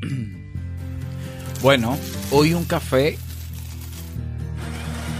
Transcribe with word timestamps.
Bueno, 1.62 1.98
hoy 2.30 2.54
un 2.54 2.64
café 2.64 3.18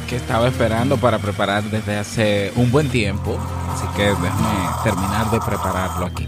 que 0.09 0.17
estaba 0.17 0.49
esperando 0.49 0.97
para 0.97 1.19
preparar 1.19 1.63
desde 1.65 1.99
hace 1.99 2.53
un 2.57 2.73
buen 2.73 2.89
tiempo, 2.89 3.39
así 3.69 3.87
que 3.95 4.05
déjame 4.05 4.83
terminar 4.83 5.31
de 5.31 5.39
prepararlo 5.39 6.07
aquí. 6.07 6.27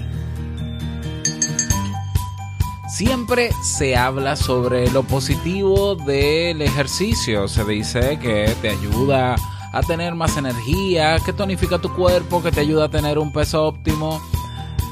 Siempre 2.90 3.50
se 3.62 3.96
habla 3.96 4.36
sobre 4.36 4.90
lo 4.90 5.02
positivo 5.02 5.94
del 5.94 6.60
ejercicio, 6.60 7.48
se 7.48 7.64
dice 7.64 8.18
que 8.18 8.54
te 8.60 8.68
ayuda 8.68 9.34
a 9.72 9.80
tener 9.80 10.14
más 10.14 10.36
energía, 10.36 11.16
que 11.24 11.32
tonifica 11.32 11.78
tu 11.78 11.92
cuerpo, 11.94 12.42
que 12.42 12.52
te 12.52 12.60
ayuda 12.60 12.84
a 12.84 12.90
tener 12.90 13.18
un 13.18 13.32
peso 13.32 13.64
óptimo 13.64 14.20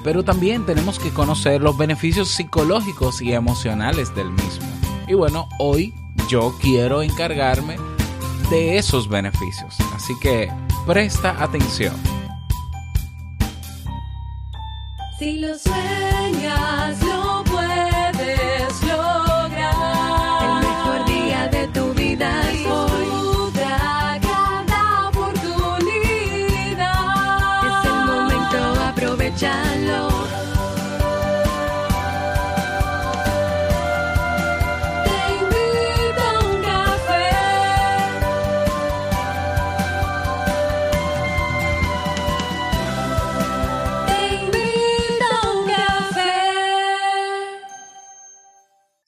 pero 0.03 0.25
también 0.25 0.64
tenemos 0.67 0.98
que 0.98 1.11
conocer 1.11 1.61
los 1.61 1.77
beneficios 1.77 2.29
psicológicos 2.29 3.21
y 3.21 3.32
emocionales 3.32 4.14
del 4.14 4.31
mismo. 4.31 4.67
Y 5.07 5.14
bueno, 5.14 5.49
hoy 5.59 5.95
yo 6.29 6.54
quiero 6.61 7.03
encargarme 7.03 7.76
de 8.50 8.79
esos 8.79 9.09
beneficios, 9.09 9.76
así 9.95 10.14
que 10.21 10.50
presta 10.86 11.43
atención. 11.43 11.95
Si 15.18 15.39
lo 15.39 15.59
sueñas, 15.59 17.03
lo 17.04 17.45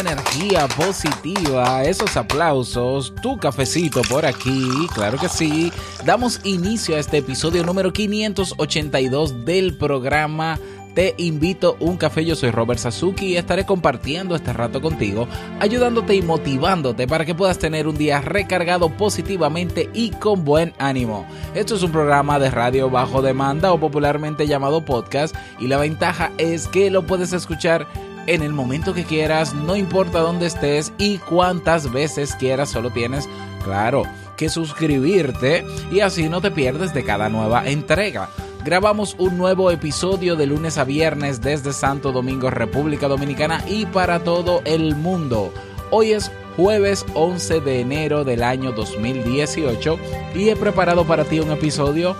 Energía 0.00 0.68
positiva, 0.68 1.82
esos 1.84 2.16
aplausos, 2.16 3.14
tu 3.22 3.36
cafecito 3.36 4.02
por 4.02 4.24
aquí, 4.24 4.86
claro 4.94 5.18
que 5.18 5.28
sí, 5.28 5.72
damos 6.04 6.40
inicio 6.44 6.96
a 6.96 6.98
este 6.98 7.18
episodio 7.18 7.64
número 7.64 7.92
582 7.92 9.44
del 9.44 9.76
programa 9.76 10.58
Te 10.94 11.14
invito 11.16 11.76
un 11.80 11.96
café, 11.96 12.24
yo 12.24 12.36
soy 12.36 12.50
Robert 12.50 12.78
Sasuki 12.78 13.26
y 13.26 13.36
estaré 13.36 13.64
compartiendo 13.64 14.36
este 14.36 14.52
rato 14.52 14.82
contigo, 14.82 15.26
ayudándote 15.58 16.14
y 16.14 16.22
motivándote 16.22 17.06
para 17.06 17.24
que 17.24 17.34
puedas 17.34 17.58
tener 17.58 17.88
un 17.88 17.96
día 17.96 18.20
recargado 18.20 18.90
positivamente 18.90 19.88
y 19.94 20.10
con 20.10 20.44
buen 20.44 20.74
ánimo. 20.78 21.26
Esto 21.54 21.76
es 21.76 21.82
un 21.82 21.92
programa 21.92 22.38
de 22.38 22.50
radio 22.50 22.90
bajo 22.90 23.22
demanda 23.22 23.72
o 23.72 23.80
popularmente 23.80 24.46
llamado 24.46 24.84
podcast 24.84 25.34
y 25.60 25.68
la 25.68 25.78
ventaja 25.78 26.30
es 26.38 26.68
que 26.68 26.90
lo 26.90 27.06
puedes 27.06 27.32
escuchar 27.32 27.86
en 28.26 28.42
el 28.42 28.52
momento 28.52 28.94
que 28.94 29.04
quieras, 29.04 29.54
no 29.54 29.76
importa 29.76 30.20
dónde 30.20 30.46
estés 30.46 30.92
y 30.98 31.18
cuántas 31.18 31.92
veces 31.92 32.34
quieras, 32.36 32.70
solo 32.70 32.90
tienes, 32.90 33.28
claro, 33.64 34.04
que 34.36 34.48
suscribirte 34.48 35.64
y 35.90 36.00
así 36.00 36.28
no 36.28 36.40
te 36.40 36.50
pierdes 36.50 36.94
de 36.94 37.04
cada 37.04 37.28
nueva 37.28 37.66
entrega. 37.66 38.28
Grabamos 38.64 39.16
un 39.18 39.38
nuevo 39.38 39.70
episodio 39.70 40.36
de 40.36 40.46
lunes 40.46 40.78
a 40.78 40.84
viernes 40.84 41.40
desde 41.40 41.72
Santo 41.72 42.12
Domingo, 42.12 42.48
República 42.48 43.08
Dominicana 43.08 43.64
y 43.66 43.86
para 43.86 44.20
todo 44.20 44.62
el 44.64 44.94
mundo. 44.94 45.52
Hoy 45.90 46.12
es 46.12 46.30
jueves 46.56 47.04
11 47.14 47.60
de 47.60 47.80
enero 47.80 48.24
del 48.24 48.42
año 48.42 48.72
2018 48.72 49.98
y 50.34 50.48
he 50.48 50.56
preparado 50.56 51.04
para 51.04 51.24
ti 51.24 51.40
un 51.40 51.50
episodio 51.50 52.14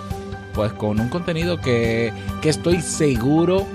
pues 0.53 0.71
con 0.73 0.99
un 0.99 1.09
contenido 1.09 1.59
que, 1.59 2.13
que 2.41 2.49
estoy 2.49 2.81
seguro 2.81 3.65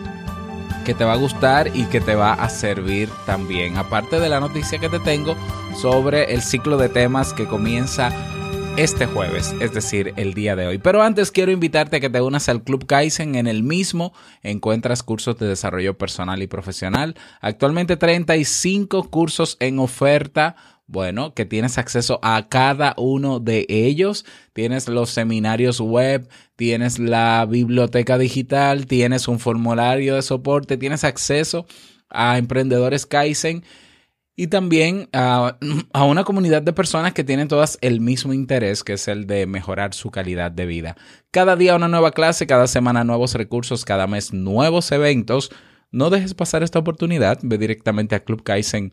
que 0.89 0.95
te 0.95 1.05
va 1.05 1.13
a 1.13 1.17
gustar 1.17 1.77
y 1.77 1.85
que 1.85 2.01
te 2.01 2.15
va 2.15 2.33
a 2.33 2.49
servir 2.49 3.11
también. 3.27 3.77
Aparte 3.77 4.21
de 4.21 4.31
la 4.31 4.41
noticia 4.41 4.79
que 4.79 4.89
te 4.89 4.99
tengo 4.99 5.37
sobre 5.79 6.33
el 6.33 6.41
ciclo 6.41 6.79
de 6.79 6.89
temas 6.89 7.35
que 7.35 7.45
comienza 7.45 8.11
este 8.79 9.05
jueves, 9.05 9.55
es 9.61 9.75
decir, 9.75 10.15
el 10.17 10.33
día 10.33 10.57
de 10.57 10.67
hoy. 10.67 10.79
Pero 10.79 11.03
antes 11.03 11.31
quiero 11.31 11.53
invitarte 11.53 11.99
a 11.99 12.01
que 12.01 12.09
te 12.09 12.23
unas 12.23 12.49
al 12.49 12.63
Club 12.63 12.87
Kaizen. 12.87 13.35
En 13.35 13.47
el 13.47 13.63
mismo 13.63 14.15
encuentras 14.43 15.03
cursos 15.03 15.39
de 15.39 15.47
desarrollo 15.47 15.99
personal 15.99 16.43
y 16.43 16.47
profesional. 16.47 17.17
Actualmente 17.43 17.99
35 17.99 19.11
cursos 19.11 19.59
en 19.61 19.81
oferta 19.81 20.57
bueno, 20.89 21.35
que 21.35 21.45
tienes 21.45 21.77
acceso 21.77 22.19
a 22.23 22.49
cada 22.49 22.95
uno 22.97 23.41
de 23.41 23.67
ellos. 23.69 24.25
Tienes 24.55 24.89
los 24.89 25.11
seminarios 25.11 25.81
web, 25.81 26.29
tienes 26.57 26.99
la 26.99 27.47
biblioteca 27.49 28.17
digital, 28.17 28.87
tienes 28.87 29.29
un 29.29 29.39
formulario 29.39 30.15
de 30.15 30.23
soporte, 30.23 30.79
tienes 30.79 31.05
acceso 31.05 31.67
a 32.09 32.39
emprendedores 32.39 33.05
Kaizen 33.05 33.65
y 34.35 34.47
también 34.47 35.11
a, 35.13 35.59
una 35.93 36.25
comunidad 36.25 36.63
de 36.63 36.73
personas 36.73 37.13
que 37.13 37.25
tienen 37.25 37.49
todas 37.49 37.77
el 37.83 38.01
mismo 38.01 38.33
interés, 38.33 38.83
que 38.83 38.95
es 38.95 39.09
el 39.09 39.27
de 39.27 39.47
mejorar 39.47 39.93
su 39.93 40.11
calidad 40.11 40.51
de 40.51 40.65
vida. 40.65 40.97
Cada 41.31 41.55
día 41.55 41.77
una 41.77 41.89
nueva 41.89 42.13
clase, 42.13 42.47
cada 42.47 42.67
semana 42.67 43.05
nuevos 43.05 43.35
recursos, 43.35 43.85
cada 43.85 44.07
mes 44.07 44.33
nuevos 44.33 44.91
eventos. 44.91 45.51
No 45.91 46.09
dejes 46.09 46.35
pasar 46.35 46.63
esta 46.63 46.79
oportunidad, 46.79 47.41
ve 47.43 47.59
directamente 47.59 48.15
a 48.15 48.21
Club 48.21 48.43
Kaizen 48.43 48.93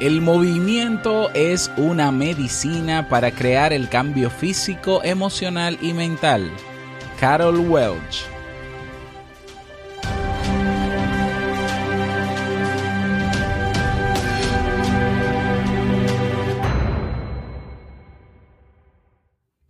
El 0.00 0.20
movimiento 0.20 1.28
es 1.34 1.72
una 1.76 2.12
medicina 2.12 3.08
para 3.08 3.32
crear 3.32 3.72
el 3.72 3.88
cambio 3.88 4.30
físico, 4.30 5.02
emocional 5.02 5.76
y 5.82 5.92
mental. 5.92 6.52
Carol 7.18 7.58
Welch. 7.68 8.24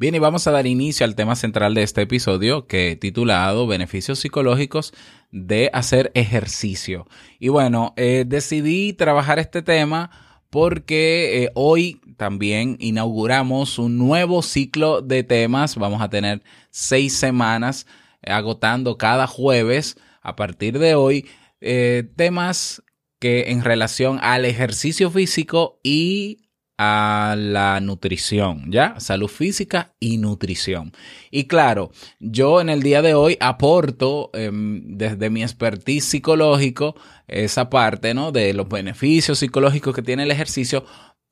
Bien, 0.01 0.15
y 0.15 0.19
vamos 0.21 0.47
a 0.47 0.53
dar 0.53 0.67
inicio 0.67 1.05
al 1.05 1.17
tema 1.17 1.35
central 1.35 1.75
de 1.75 1.83
este 1.83 2.03
episodio 2.03 2.69
que 2.69 2.93
he 2.93 2.97
titulado 2.97 3.67
Beneficios 3.67 4.21
psicológicos 4.21 4.93
de 5.33 5.71
hacer 5.73 6.13
ejercicio. 6.15 7.09
Y 7.41 7.49
bueno, 7.49 7.95
eh, 7.97 8.25
decidí 8.25 8.93
trabajar 8.93 9.41
este 9.41 9.61
tema 9.61 10.11
porque 10.51 11.45
eh, 11.45 11.51
hoy 11.55 12.01
también 12.17 12.77
inauguramos 12.81 13.79
un 13.79 13.99
nuevo 13.99 14.43
ciclo 14.43 15.03
de 15.03 15.23
temas. 15.23 15.77
Vamos 15.77 16.03
a 16.03 16.11
tener 16.11 16.43
seis 16.71 17.15
semanas 17.15 17.87
agotando 18.23 18.99
cada 18.99 19.27
jueves 19.27 19.97
a 20.23 20.37
partir 20.37 20.79
de 20.79 20.95
hoy 20.95 21.27
eh, 21.61 22.11
temas 22.17 22.83
que 23.19 23.51
en 23.51 23.65
relación 23.65 24.19
al 24.23 24.45
ejercicio 24.45 25.11
físico 25.11 25.81
y 25.83 26.48
a 26.79 27.35
la 27.37 27.81
nutrición, 27.81 28.71
¿ya? 28.71 28.99
Salud 29.01 29.29
física 29.29 29.95
y 29.99 30.19
nutrición. 30.19 30.93
Y 31.31 31.45
claro, 31.49 31.91
yo 32.21 32.61
en 32.61 32.69
el 32.69 32.83
día 32.83 33.03
de 33.03 33.15
hoy 33.15 33.37
aporto 33.41 34.31
eh, 34.33 34.51
desde 34.53 35.29
mi 35.29 35.43
expertise 35.43 36.05
psicológico 36.05 36.95
esa 37.27 37.69
parte, 37.69 38.15
¿no? 38.15 38.33
De 38.33 38.55
los 38.55 38.69
beneficios 38.69 39.41
psicológicos 39.41 39.95
que 39.95 40.03
tiene 40.03 40.23
el 40.23 40.31
ejercicio, 40.31 40.85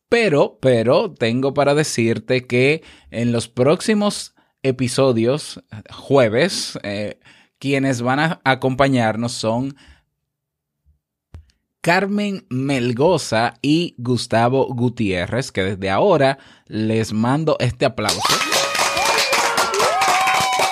pero, 0.09 0.59
pero 0.61 1.13
tengo 1.13 1.55
para 1.55 1.75
decirte 1.75 2.47
que 2.47 2.83
en 3.11 3.33
los 3.33 3.49
próximos 3.49 4.35
episodios 4.63 5.63
jueves. 5.91 6.79
Eh, 6.83 7.19
quienes 7.59 8.03
van 8.03 8.21
a 8.21 8.41
acompañarnos 8.45 9.33
son 9.33 9.77
Carmen 11.87 12.45
Melgoza 12.49 13.55
y 13.63 13.95
Gustavo 13.97 14.67
Gutiérrez, 14.75 15.53
que 15.53 15.63
desde 15.63 15.89
ahora 15.89 16.37
les 16.67 17.13
mando 17.13 17.57
este 17.61 17.85
aplauso. 17.85 18.21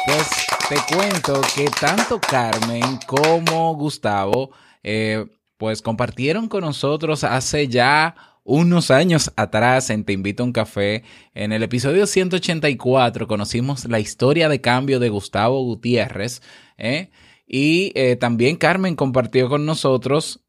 Pues 0.07 0.29
te 0.69 0.75
cuento 0.93 1.41
que 1.55 1.67
tanto 1.81 2.19
Carmen 2.19 2.99
como 3.07 3.77
Gustavo, 3.77 4.51
eh, 4.83 5.25
pues 5.57 5.83
compartieron 5.83 6.49
con 6.49 6.63
nosotros 6.63 7.23
hace 7.23 7.69
ya 7.69 8.17
unos 8.43 8.91
años 8.91 9.33
atrás 9.37 9.91
en 9.91 10.03
Te 10.03 10.15
invito 10.15 10.43
a 10.43 10.47
un 10.47 10.53
café. 10.53 11.05
En 11.33 11.53
el 11.53 11.63
episodio 11.63 12.09
184 12.09 13.29
conocimos 13.29 13.85
la 13.85 14.01
historia 14.01 14.49
de 14.49 14.61
cambio 14.61 14.99
de 14.99 15.11
Gustavo 15.11 15.63
Gutiérrez. 15.63 16.43
¿eh? 16.77 17.13
Y 17.47 17.93
eh, 17.95 18.17
también 18.17 18.57
Carmen 18.57 18.97
compartió 18.97 19.49
con 19.49 19.65
nosotros. 19.65 20.44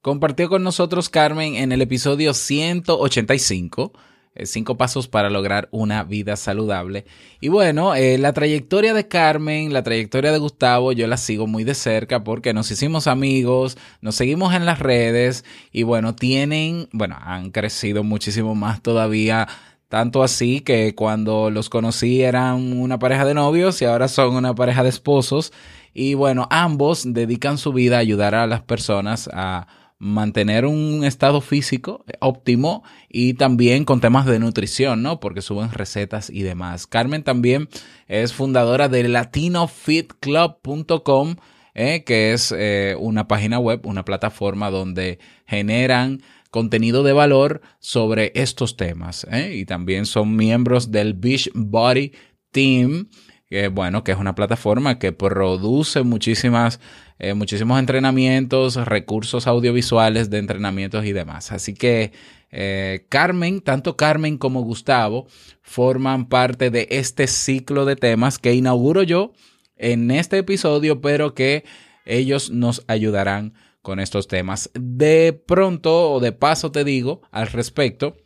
Compartió 0.00 0.48
con 0.48 0.62
nosotros 0.62 1.08
Carmen 1.08 1.56
en 1.56 1.72
el 1.72 1.82
episodio 1.82 2.32
185 2.32 3.92
eh, 4.38 4.46
cinco 4.46 4.76
pasos 4.76 5.08
para 5.08 5.30
lograr 5.30 5.68
una 5.72 6.04
vida 6.04 6.36
saludable. 6.36 7.04
Y 7.40 7.48
bueno, 7.48 7.96
eh, 7.96 8.18
la 8.18 8.32
trayectoria 8.32 8.94
de 8.94 9.08
Carmen, 9.08 9.72
la 9.72 9.82
trayectoria 9.82 10.30
de 10.30 10.38
Gustavo, 10.38 10.92
yo 10.92 11.08
la 11.08 11.16
sigo 11.16 11.48
muy 11.48 11.64
de 11.64 11.74
cerca 11.74 12.22
porque 12.22 12.54
nos 12.54 12.70
hicimos 12.70 13.08
amigos, 13.08 13.76
nos 14.00 14.14
seguimos 14.14 14.54
en 14.54 14.64
las 14.64 14.78
redes 14.78 15.44
y 15.72 15.82
bueno, 15.82 16.14
tienen, 16.14 16.88
bueno, 16.92 17.16
han 17.20 17.50
crecido 17.50 18.04
muchísimo 18.04 18.54
más 18.54 18.80
todavía. 18.80 19.48
Tanto 19.88 20.22
así 20.22 20.60
que 20.60 20.94
cuando 20.94 21.50
los 21.50 21.68
conocí 21.68 22.22
eran 22.22 22.78
una 22.78 23.00
pareja 23.00 23.24
de 23.24 23.34
novios 23.34 23.82
y 23.82 23.86
ahora 23.86 24.06
son 24.06 24.36
una 24.36 24.54
pareja 24.54 24.84
de 24.84 24.90
esposos. 24.90 25.52
Y 25.92 26.14
bueno, 26.14 26.46
ambos 26.50 27.12
dedican 27.12 27.58
su 27.58 27.72
vida 27.72 27.96
a 27.96 28.00
ayudar 28.00 28.36
a 28.36 28.46
las 28.46 28.60
personas 28.62 29.28
a 29.32 29.66
mantener 29.98 30.64
un 30.64 31.04
estado 31.04 31.40
físico 31.40 32.04
óptimo 32.20 32.84
y 33.08 33.34
también 33.34 33.84
con 33.84 34.00
temas 34.00 34.26
de 34.26 34.38
nutrición, 34.38 35.02
¿no? 35.02 35.18
Porque 35.20 35.42
suben 35.42 35.72
recetas 35.72 36.30
y 36.30 36.42
demás. 36.42 36.86
Carmen 36.86 37.24
también 37.24 37.68
es 38.06 38.32
fundadora 38.32 38.88
de 38.88 39.08
latinofitclub.com, 39.08 41.36
eh, 41.74 42.04
que 42.04 42.32
es 42.32 42.54
eh, 42.56 42.94
una 42.98 43.28
página 43.28 43.58
web, 43.58 43.84
una 43.86 44.04
plataforma 44.04 44.70
donde 44.70 45.18
generan 45.46 46.22
contenido 46.50 47.02
de 47.02 47.12
valor 47.12 47.60
sobre 47.78 48.32
estos 48.34 48.76
temas. 48.76 49.26
¿eh? 49.30 49.56
Y 49.56 49.64
también 49.64 50.06
son 50.06 50.36
miembros 50.36 50.90
del 50.90 51.14
Beach 51.14 51.50
Body 51.54 52.12
Team, 52.50 53.08
que 53.48 53.68
bueno, 53.68 54.04
que 54.04 54.12
es 54.12 54.18
una 54.18 54.34
plataforma 54.34 54.98
que 54.98 55.12
produce 55.12 56.02
muchísimas, 56.02 56.80
eh, 57.18 57.34
muchísimos 57.34 57.78
entrenamientos, 57.78 58.76
recursos 58.76 59.46
audiovisuales 59.46 60.28
de 60.28 60.38
entrenamientos 60.38 61.04
y 61.06 61.12
demás. 61.12 61.50
Así 61.50 61.74
que 61.74 62.12
eh, 62.50 63.06
Carmen, 63.08 63.60
tanto 63.60 63.96
Carmen 63.96 64.36
como 64.36 64.62
Gustavo, 64.62 65.26
forman 65.62 66.28
parte 66.28 66.70
de 66.70 66.88
este 66.90 67.26
ciclo 67.26 67.86
de 67.86 67.96
temas 67.96 68.38
que 68.38 68.54
inauguro 68.54 69.02
yo 69.02 69.32
en 69.76 70.10
este 70.10 70.38
episodio, 70.38 71.00
pero 71.00 71.34
que 71.34 71.64
ellos 72.04 72.50
nos 72.50 72.84
ayudarán 72.86 73.54
con 73.80 74.00
estos 74.00 74.28
temas. 74.28 74.70
De 74.74 75.32
pronto 75.32 76.12
o 76.12 76.20
de 76.20 76.32
paso 76.32 76.70
te 76.70 76.84
digo 76.84 77.22
al 77.30 77.46
respecto 77.46 78.16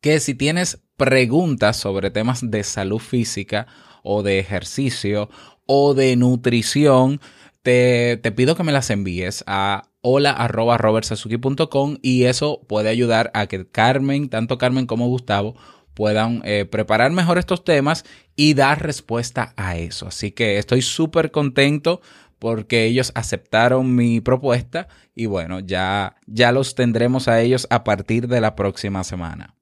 que 0.00 0.20
si 0.20 0.34
tienes 0.34 0.84
preguntas 0.96 1.76
sobre 1.76 2.10
temas 2.10 2.48
de 2.48 2.62
salud 2.62 2.98
física 2.98 3.66
o 4.06 4.22
de 4.22 4.38
ejercicio 4.38 5.28
o 5.66 5.94
de 5.94 6.16
nutrición, 6.16 7.20
te, 7.62 8.16
te 8.16 8.32
pido 8.32 8.54
que 8.54 8.62
me 8.62 8.72
las 8.72 8.90
envíes 8.90 9.42
a 9.46 9.90
hola.robertsazuki.com 10.00 11.98
y 12.00 12.24
eso 12.24 12.62
puede 12.68 12.88
ayudar 12.88 13.32
a 13.34 13.48
que 13.48 13.68
Carmen, 13.68 14.28
tanto 14.28 14.56
Carmen 14.56 14.86
como 14.86 15.08
Gustavo, 15.08 15.56
puedan 15.94 16.42
eh, 16.44 16.64
preparar 16.64 17.10
mejor 17.10 17.38
estos 17.38 17.64
temas 17.64 18.04
y 18.36 18.54
dar 18.54 18.82
respuesta 18.82 19.52
a 19.56 19.76
eso. 19.76 20.06
Así 20.06 20.30
que 20.30 20.58
estoy 20.58 20.82
súper 20.82 21.32
contento 21.32 22.00
porque 22.38 22.84
ellos 22.84 23.10
aceptaron 23.16 23.96
mi 23.96 24.20
propuesta 24.20 24.86
y 25.14 25.26
bueno, 25.26 25.58
ya, 25.58 26.14
ya 26.26 26.52
los 26.52 26.76
tendremos 26.76 27.26
a 27.26 27.40
ellos 27.40 27.66
a 27.70 27.82
partir 27.82 28.28
de 28.28 28.40
la 28.40 28.54
próxima 28.54 29.02
semana. 29.02 29.55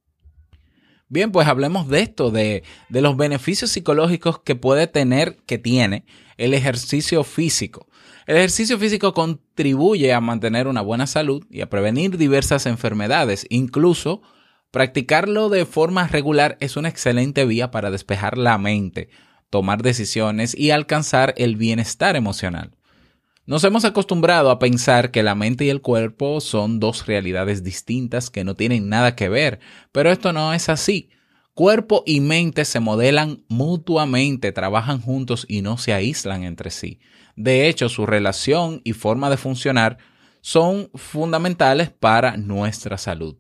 Bien, 1.08 1.32
pues 1.32 1.46
hablemos 1.46 1.88
de 1.88 2.00
esto, 2.00 2.30
de, 2.30 2.62
de 2.88 3.00
los 3.02 3.16
beneficios 3.16 3.70
psicológicos 3.70 4.40
que 4.40 4.56
puede 4.56 4.86
tener, 4.86 5.36
que 5.46 5.58
tiene 5.58 6.04
el 6.36 6.54
ejercicio 6.54 7.24
físico. 7.24 7.86
El 8.26 8.36
ejercicio 8.36 8.78
físico 8.78 9.12
contribuye 9.12 10.12
a 10.12 10.20
mantener 10.20 10.66
una 10.66 10.80
buena 10.80 11.06
salud 11.06 11.44
y 11.50 11.60
a 11.60 11.68
prevenir 11.68 12.16
diversas 12.16 12.66
enfermedades. 12.66 13.46
Incluso 13.50 14.22
practicarlo 14.70 15.50
de 15.50 15.66
forma 15.66 16.08
regular 16.08 16.56
es 16.60 16.76
una 16.76 16.88
excelente 16.88 17.44
vía 17.44 17.70
para 17.70 17.90
despejar 17.90 18.38
la 18.38 18.56
mente, 18.56 19.10
tomar 19.50 19.82
decisiones 19.82 20.54
y 20.56 20.70
alcanzar 20.70 21.34
el 21.36 21.56
bienestar 21.56 22.16
emocional. 22.16 22.72
Nos 23.46 23.62
hemos 23.64 23.84
acostumbrado 23.84 24.50
a 24.50 24.58
pensar 24.58 25.10
que 25.10 25.22
la 25.22 25.34
mente 25.34 25.66
y 25.66 25.68
el 25.68 25.82
cuerpo 25.82 26.40
son 26.40 26.80
dos 26.80 27.04
realidades 27.04 27.62
distintas 27.62 28.30
que 28.30 28.42
no 28.42 28.54
tienen 28.54 28.88
nada 28.88 29.14
que 29.14 29.28
ver, 29.28 29.60
pero 29.92 30.10
esto 30.10 30.32
no 30.32 30.54
es 30.54 30.70
así. 30.70 31.10
Cuerpo 31.52 32.02
y 32.06 32.20
mente 32.20 32.64
se 32.64 32.80
modelan 32.80 33.44
mutuamente, 33.48 34.50
trabajan 34.50 34.98
juntos 34.98 35.44
y 35.46 35.60
no 35.60 35.76
se 35.76 35.92
aíslan 35.92 36.42
entre 36.42 36.70
sí. 36.70 37.00
De 37.36 37.68
hecho, 37.68 37.90
su 37.90 38.06
relación 38.06 38.80
y 38.82 38.94
forma 38.94 39.28
de 39.28 39.36
funcionar 39.36 39.98
son 40.40 40.88
fundamentales 40.94 41.90
para 41.90 42.38
nuestra 42.38 42.96
salud. 42.96 43.36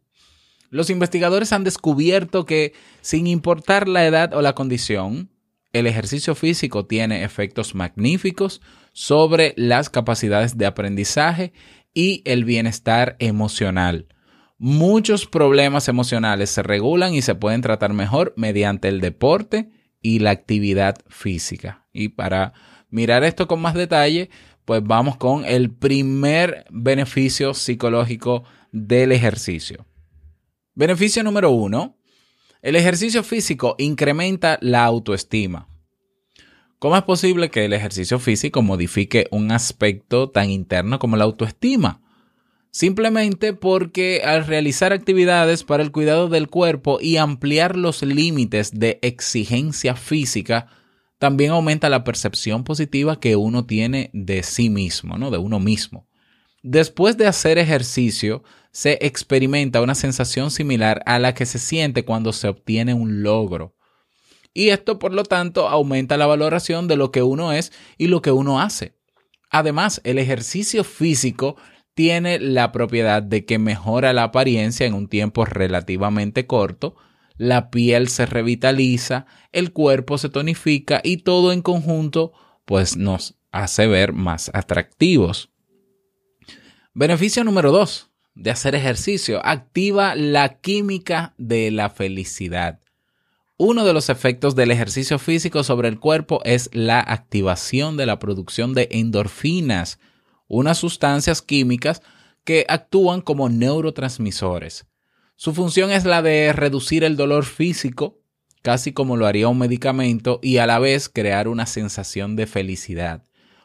Los 0.68 0.90
investigadores 0.90 1.50
han 1.54 1.64
descubierto 1.64 2.44
que, 2.44 2.74
sin 3.00 3.26
importar 3.26 3.88
la 3.88 4.04
edad 4.04 4.34
o 4.34 4.42
la 4.42 4.54
condición, 4.54 5.30
el 5.72 5.86
ejercicio 5.86 6.34
físico 6.34 6.84
tiene 6.84 7.24
efectos 7.24 7.74
magníficos 7.74 8.60
sobre 8.94 9.52
las 9.58 9.90
capacidades 9.90 10.56
de 10.56 10.64
aprendizaje 10.64 11.52
y 11.92 12.22
el 12.24 12.44
bienestar 12.44 13.16
emocional. 13.18 14.06
Muchos 14.56 15.26
problemas 15.26 15.88
emocionales 15.88 16.48
se 16.48 16.62
regulan 16.62 17.12
y 17.12 17.20
se 17.20 17.34
pueden 17.34 17.60
tratar 17.60 17.92
mejor 17.92 18.32
mediante 18.36 18.88
el 18.88 19.02
deporte 19.02 19.68
y 20.00 20.20
la 20.20 20.30
actividad 20.30 20.96
física. 21.08 21.86
Y 21.92 22.08
para 22.08 22.54
mirar 22.88 23.24
esto 23.24 23.48
con 23.48 23.60
más 23.60 23.74
detalle, 23.74 24.30
pues 24.64 24.82
vamos 24.82 25.16
con 25.16 25.44
el 25.44 25.70
primer 25.70 26.64
beneficio 26.70 27.52
psicológico 27.52 28.44
del 28.70 29.12
ejercicio. 29.12 29.84
Beneficio 30.74 31.22
número 31.22 31.50
uno, 31.50 31.96
el 32.62 32.76
ejercicio 32.76 33.22
físico 33.24 33.74
incrementa 33.78 34.58
la 34.62 34.84
autoestima. 34.84 35.68
¿Cómo 36.84 36.98
es 36.98 37.02
posible 37.04 37.50
que 37.50 37.64
el 37.64 37.72
ejercicio 37.72 38.18
físico 38.18 38.60
modifique 38.60 39.26
un 39.30 39.52
aspecto 39.52 40.28
tan 40.28 40.50
interno 40.50 40.98
como 40.98 41.16
la 41.16 41.24
autoestima? 41.24 42.02
Simplemente 42.70 43.54
porque 43.54 44.20
al 44.22 44.46
realizar 44.46 44.92
actividades 44.92 45.64
para 45.64 45.82
el 45.82 45.92
cuidado 45.92 46.28
del 46.28 46.50
cuerpo 46.50 46.98
y 47.00 47.16
ampliar 47.16 47.76
los 47.76 48.02
límites 48.02 48.78
de 48.78 48.98
exigencia 49.00 49.96
física, 49.96 50.66
también 51.18 51.52
aumenta 51.52 51.88
la 51.88 52.04
percepción 52.04 52.64
positiva 52.64 53.18
que 53.18 53.34
uno 53.34 53.64
tiene 53.64 54.10
de 54.12 54.42
sí 54.42 54.68
mismo, 54.68 55.16
¿no? 55.16 55.30
De 55.30 55.38
uno 55.38 55.60
mismo. 55.60 56.06
Después 56.62 57.16
de 57.16 57.26
hacer 57.26 57.56
ejercicio, 57.56 58.42
se 58.72 58.98
experimenta 59.00 59.80
una 59.80 59.94
sensación 59.94 60.50
similar 60.50 61.02
a 61.06 61.18
la 61.18 61.32
que 61.32 61.46
se 61.46 61.58
siente 61.58 62.04
cuando 62.04 62.34
se 62.34 62.48
obtiene 62.48 62.92
un 62.92 63.22
logro. 63.22 63.74
Y 64.54 64.68
esto, 64.68 64.98
por 64.98 65.12
lo 65.12 65.24
tanto, 65.24 65.68
aumenta 65.68 66.16
la 66.16 66.26
valoración 66.26 66.88
de 66.88 66.96
lo 66.96 67.10
que 67.10 67.22
uno 67.22 67.52
es 67.52 67.72
y 67.98 68.06
lo 68.06 68.22
que 68.22 68.30
uno 68.30 68.60
hace. 68.60 68.96
Además, 69.50 70.00
el 70.04 70.18
ejercicio 70.18 70.84
físico 70.84 71.56
tiene 71.94 72.38
la 72.38 72.72
propiedad 72.72 73.22
de 73.22 73.44
que 73.44 73.58
mejora 73.58 74.12
la 74.12 74.24
apariencia 74.24 74.86
en 74.86 74.94
un 74.94 75.08
tiempo 75.08 75.44
relativamente 75.44 76.46
corto, 76.46 76.96
la 77.36 77.70
piel 77.70 78.08
se 78.08 78.26
revitaliza, 78.26 79.26
el 79.52 79.72
cuerpo 79.72 80.18
se 80.18 80.28
tonifica 80.28 81.00
y 81.02 81.18
todo 81.18 81.52
en 81.52 81.62
conjunto 81.62 82.32
pues 82.64 82.96
nos 82.96 83.36
hace 83.50 83.86
ver 83.86 84.12
más 84.12 84.50
atractivos. 84.54 85.50
Beneficio 86.94 87.42
número 87.42 87.72
2 87.72 88.10
de 88.34 88.50
hacer 88.50 88.74
ejercicio. 88.74 89.44
Activa 89.44 90.14
la 90.14 90.60
química 90.60 91.34
de 91.38 91.70
la 91.70 91.90
felicidad. 91.90 92.80
Uno 93.56 93.84
de 93.84 93.92
los 93.92 94.10
efectos 94.10 94.56
del 94.56 94.72
ejercicio 94.72 95.20
físico 95.20 95.62
sobre 95.62 95.86
el 95.86 96.00
cuerpo 96.00 96.40
es 96.44 96.70
la 96.72 96.98
activación 96.98 97.96
de 97.96 98.04
la 98.04 98.18
producción 98.18 98.74
de 98.74 98.88
endorfinas, 98.90 100.00
unas 100.48 100.78
sustancias 100.78 101.40
químicas 101.40 102.02
que 102.42 102.66
actúan 102.68 103.20
como 103.20 103.48
neurotransmisores. 103.48 104.86
Su 105.36 105.54
función 105.54 105.92
es 105.92 106.04
la 106.04 106.20
de 106.20 106.52
reducir 106.52 107.04
el 107.04 107.16
dolor 107.16 107.44
físico, 107.44 108.18
casi 108.60 108.92
como 108.92 109.16
lo 109.16 109.24
haría 109.24 109.46
un 109.46 109.58
medicamento 109.58 110.40
y 110.42 110.56
a 110.56 110.66
la 110.66 110.80
vez 110.80 111.08
crear 111.08 111.46
una 111.46 111.66
sensación 111.66 112.34
de 112.34 112.48
felicidad. 112.48 113.22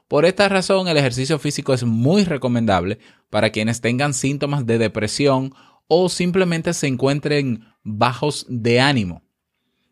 Por 0.07 0.25
esta 0.25 0.47
razón, 0.49 0.87
el 0.87 0.97
ejercicio 0.97 1.39
físico 1.39 1.73
es 1.73 1.83
muy 1.83 2.25
recomendable 2.25 2.99
para 3.31 3.49
quienes 3.49 3.81
tengan 3.81 4.13
síntomas 4.13 4.67
de 4.67 4.77
depresión 4.77 5.55
o 5.87 6.09
simplemente 6.09 6.75
se 6.75 6.85
encuentren 6.85 7.65
bajos 7.83 8.45
de 8.49 8.81
ánimo. 8.81 9.23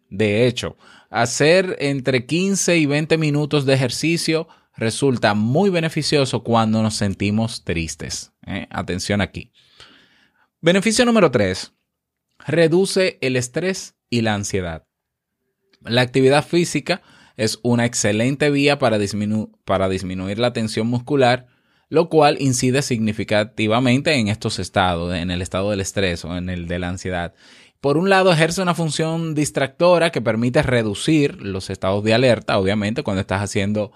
De 0.10 0.48
hecho, 0.48 0.78
hacer 1.10 1.76
entre 1.80 2.26
15 2.26 2.78
y 2.78 2.86
20 2.86 3.18
minutos 3.18 3.66
de 3.66 3.74
ejercicio 3.74 4.48
resulta 4.76 5.34
muy 5.34 5.70
beneficioso 5.70 6.44
cuando 6.44 6.82
nos 6.82 6.96
sentimos 6.96 7.64
tristes. 7.64 8.32
¿eh? 8.46 8.68
Atención 8.70 9.22
aquí. 9.22 9.52
Beneficio 10.62 11.06
número 11.06 11.32
3. 11.32 11.74
Reduce 12.46 13.18
el 13.22 13.36
estrés 13.36 13.96
y 14.10 14.22
la 14.22 14.36
ansiedad. 14.36 14.88
La 15.82 16.02
actividad 16.02 16.46
física 16.46 17.02
es 17.36 17.60
una 17.64 17.86
excelente 17.86 18.50
vía 18.50 18.80
para, 18.80 18.98
disminu 18.98 19.52
para 19.64 19.90
disminuir 19.90 20.40
la 20.40 20.54
tensión 20.54 20.88
muscular, 20.88 21.48
lo 21.90 22.10
cual 22.10 22.38
incide 22.40 22.82
significativamente 22.82 24.14
en 24.16 24.28
estos 24.28 24.60
estados, 24.60 25.14
en 25.16 25.32
el 25.32 25.42
estado 25.42 25.72
del 25.72 25.82
estrés 25.82 26.26
o 26.26 26.36
en 26.36 26.50
el 26.50 26.68
de 26.68 26.80
la 26.80 26.90
ansiedad. 26.90 27.34
Por 27.82 27.98
un 27.98 28.10
lado, 28.10 28.32
ejerce 28.32 28.62
una 28.62 28.74
función 28.74 29.36
distractora 29.36 30.12
que 30.12 30.22
permite 30.22 30.64
reducir 30.64 31.42
los 31.42 31.70
estados 31.70 32.04
de 32.04 32.14
alerta. 32.14 32.58
Obviamente, 32.58 33.04
cuando 33.04 33.22
estás 33.22 33.42
haciendo 33.42 33.92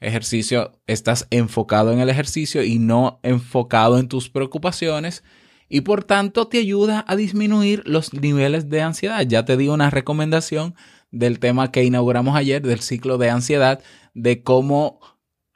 ejercicio, 0.00 0.72
estás 0.86 1.26
enfocado 1.30 1.92
en 1.92 2.00
el 2.00 2.08
ejercicio 2.08 2.62
y 2.62 2.78
no 2.78 3.20
enfocado 3.22 3.98
en 3.98 4.08
tus 4.08 4.30
preocupaciones. 4.30 5.22
Y 5.68 5.82
por 5.82 6.04
tanto, 6.04 6.48
te 6.48 6.58
ayuda 6.58 7.04
a 7.08 7.16
disminuir 7.16 7.82
los 7.86 8.14
niveles 8.14 8.70
de 8.70 8.82
ansiedad. 8.82 9.20
Ya 9.22 9.44
te 9.44 9.56
di 9.56 9.68
una 9.68 9.90
recomendación 9.90 10.74
del 11.10 11.38
tema 11.38 11.72
que 11.72 11.84
inauguramos 11.84 12.36
ayer, 12.36 12.62
del 12.62 12.80
ciclo 12.80 13.18
de 13.18 13.30
ansiedad, 13.30 13.82
de 14.14 14.42
cómo 14.42 15.00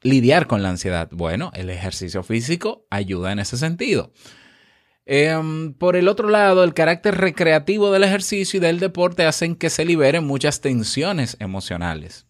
lidiar 0.02 0.46
con 0.46 0.62
la 0.62 0.70
ansiedad. 0.70 1.08
Bueno, 1.12 1.50
el 1.54 1.70
ejercicio 1.70 2.22
físico 2.22 2.86
ayuda 2.90 3.32
en 3.32 3.38
ese 3.38 3.56
sentido. 3.56 4.12
Em, 5.12 5.72
por 5.72 5.96
el 5.96 6.06
otro 6.06 6.28
lado, 6.28 6.62
el 6.62 6.72
carácter 6.72 7.16
recreativo 7.16 7.90
del 7.90 8.04
ejercicio 8.04 8.58
y 8.58 8.60
del 8.60 8.78
deporte 8.78 9.26
hacen 9.26 9.56
que 9.56 9.68
se 9.68 9.84
liberen 9.84 10.24
muchas 10.24 10.60
tensiones 10.60 11.36
emocionales. 11.40 12.28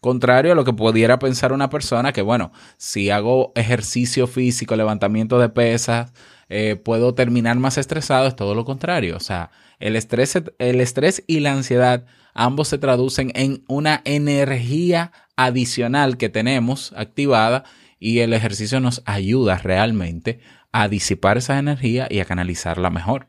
Contrario 0.00 0.50
a 0.50 0.54
lo 0.56 0.64
que 0.64 0.72
pudiera 0.72 1.20
pensar 1.20 1.52
una 1.52 1.70
persona 1.70 2.12
que, 2.12 2.22
bueno, 2.22 2.50
si 2.76 3.10
hago 3.10 3.52
ejercicio 3.54 4.26
físico, 4.26 4.74
levantamiento 4.74 5.38
de 5.38 5.48
pesas, 5.48 6.12
eh, 6.48 6.74
puedo 6.74 7.14
terminar 7.14 7.56
más 7.60 7.78
estresado, 7.78 8.26
es 8.26 8.34
todo 8.34 8.56
lo 8.56 8.64
contrario. 8.64 9.16
O 9.16 9.20
sea, 9.20 9.52
el 9.78 9.94
estrés, 9.94 10.42
el 10.58 10.80
estrés 10.80 11.22
y 11.28 11.38
la 11.38 11.52
ansiedad 11.52 12.04
ambos 12.34 12.66
se 12.66 12.78
traducen 12.78 13.30
en 13.36 13.62
una 13.68 14.02
energía 14.04 15.12
adicional 15.36 16.16
que 16.16 16.30
tenemos 16.30 16.92
activada 16.96 17.62
y 18.00 18.20
el 18.20 18.32
ejercicio 18.32 18.80
nos 18.80 19.02
ayuda 19.04 19.58
realmente 19.58 20.40
a 20.72 20.88
disipar 20.88 21.38
esa 21.38 21.58
energía 21.58 22.08
y 22.10 22.18
a 22.18 22.24
canalizarla 22.24 22.90
mejor. 22.90 23.28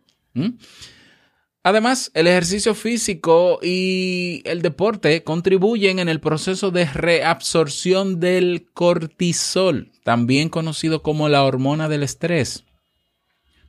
Además, 1.63 2.10
el 2.16 2.25
ejercicio 2.25 2.74
físico 2.74 3.60
y 3.62 4.42
el 4.46 4.63
deporte 4.63 5.24
contribuyen 5.24 6.00
en 6.00 6.10
el 6.10 6.20
proceso 6.20 6.72
de 6.72 6.86
reabsorción 6.86 8.20
del 8.20 8.70
cortisol, 8.74 9.92
también 10.04 10.50
conocido 10.50 11.04
como 11.04 11.30
la 11.30 11.44
hormona 11.44 11.88
del 11.88 12.01
estrés. 12.01 12.63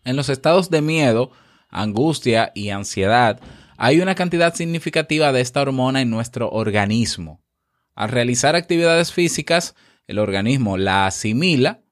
En 0.05 0.17
los 0.17 0.31
estados 0.31 0.71
de 0.71 0.81
miedo, 0.81 1.33
angustia 1.69 2.53
y 2.55 2.71
ansiedad, 2.71 3.41
hay 3.77 4.01
una 4.01 4.15
cantidad 4.15 4.55
significativa 4.55 5.33
de 5.33 5.41
esta 5.41 5.61
hormona 5.61 6.01
en 6.01 6.11
nuestro 6.11 6.49
organismo. 6.51 7.43
Al 7.95 8.09
realizar 8.09 8.57
actividades 8.57 9.13
físicas, 9.13 9.75
el 10.13 10.19
organismo 10.19 10.77
la 10.77 11.07
asimila, 11.07 11.83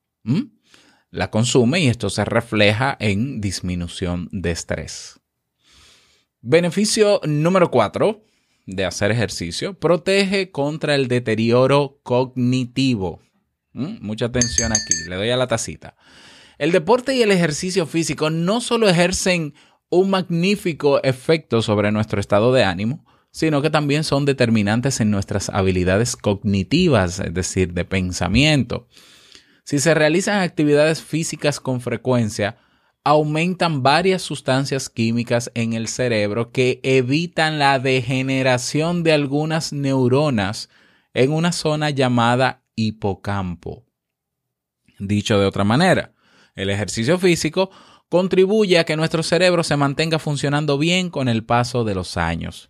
la 1.10 1.30
consume 1.30 1.80
y 1.80 1.88
esto 1.88 2.10
se 2.10 2.24
refleja 2.24 2.96
en 3.00 3.40
disminución 3.40 4.28
de 4.30 4.52
estrés. 4.52 5.20
Beneficio 6.40 7.20
número 7.24 7.70
4 7.70 8.22
de 8.66 8.84
hacer 8.84 9.10
ejercicio, 9.10 9.74
protege 9.74 10.50
contra 10.50 10.94
el 10.94 11.08
deterioro 11.08 11.98
cognitivo. 12.02 13.20
Mucha 13.72 14.26
atención 14.26 14.72
aquí, 14.72 15.08
le 15.08 15.16
doy 15.16 15.30
a 15.30 15.36
la 15.36 15.46
tacita. 15.46 15.96
El 16.58 16.72
deporte 16.72 17.14
y 17.14 17.22
el 17.22 17.32
ejercicio 17.32 17.86
físico 17.86 18.28
no 18.30 18.60
solo 18.60 18.88
ejercen 18.88 19.54
un 19.88 20.10
magnífico 20.10 21.02
efecto 21.02 21.62
sobre 21.62 21.90
nuestro 21.90 22.20
estado 22.20 22.52
de 22.52 22.64
ánimo, 22.64 23.06
sino 23.30 23.62
que 23.62 23.70
también 23.70 24.04
son 24.04 24.24
determinantes 24.24 25.00
en 25.00 25.10
nuestras 25.10 25.48
habilidades 25.50 26.16
cognitivas, 26.16 27.20
es 27.20 27.32
decir, 27.32 27.72
de 27.72 27.84
pensamiento. 27.84 28.88
Si 29.64 29.78
se 29.78 29.94
realizan 29.94 30.40
actividades 30.42 31.02
físicas 31.02 31.60
con 31.60 31.80
frecuencia, 31.80 32.58
aumentan 33.04 33.82
varias 33.82 34.22
sustancias 34.22 34.90
químicas 34.90 35.50
en 35.54 35.72
el 35.72 35.88
cerebro 35.88 36.50
que 36.50 36.80
evitan 36.82 37.58
la 37.58 37.78
degeneración 37.78 39.02
de 39.02 39.12
algunas 39.12 39.72
neuronas 39.72 40.68
en 41.14 41.32
una 41.32 41.52
zona 41.52 41.90
llamada 41.90 42.62
hipocampo. 42.74 43.86
Dicho 44.98 45.38
de 45.38 45.46
otra 45.46 45.64
manera, 45.64 46.12
el 46.54 46.68
ejercicio 46.68 47.18
físico 47.18 47.70
contribuye 48.08 48.78
a 48.78 48.84
que 48.84 48.96
nuestro 48.96 49.22
cerebro 49.22 49.62
se 49.62 49.76
mantenga 49.76 50.18
funcionando 50.18 50.76
bien 50.76 51.10
con 51.10 51.28
el 51.28 51.44
paso 51.44 51.84
de 51.84 51.94
los 51.94 52.16
años. 52.16 52.69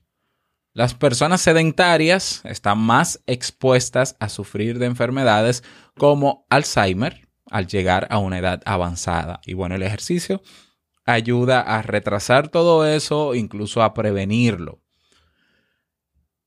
Las 0.81 0.95
personas 0.95 1.43
sedentarias 1.43 2.41
están 2.47 2.79
más 2.79 3.21
expuestas 3.27 4.17
a 4.19 4.31
sufrir 4.31 4.79
de 4.79 4.87
enfermedades 4.87 5.63
como 5.99 6.47
Alzheimer 6.49 7.29
al 7.51 7.67
llegar 7.67 8.07
a 8.09 8.17
una 8.17 8.39
edad 8.39 8.63
avanzada. 8.65 9.43
Y 9.45 9.53
bueno, 9.53 9.75
el 9.75 9.83
ejercicio 9.83 10.41
ayuda 11.05 11.61
a 11.61 11.83
retrasar 11.83 12.49
todo 12.49 12.87
eso, 12.87 13.35
incluso 13.35 13.83
a 13.83 13.93
prevenirlo. 13.93 14.81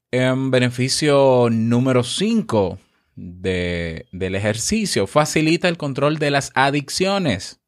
En 0.09 0.49
beneficio 0.49 1.49
número 1.51 2.01
5 2.01 2.79
del 3.15 4.33
ejercicio, 4.35 5.05
facilita 5.05 5.69
el 5.69 5.77
control 5.77 6.17
de 6.17 6.31
las 6.31 6.51
adicciones. 6.55 7.59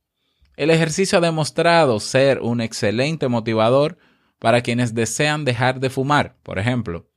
El 0.58 0.72
ejercicio 0.72 1.20
ha 1.20 1.22
demostrado 1.22 2.00
ser 2.00 2.40
un 2.40 2.60
excelente 2.60 3.28
motivador 3.28 4.00
para 4.46 4.62
quienes 4.62 4.94
desean 4.94 5.44
dejar 5.44 5.80
de 5.80 5.90
fumar, 5.90 6.36
por 6.44 6.60
ejemplo. 6.60 7.10